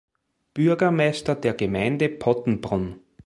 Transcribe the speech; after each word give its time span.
Bürgermeister 0.55 1.35
der 1.35 1.53
Gemeinde 1.53 2.09
Pottenbrunn. 2.09 3.01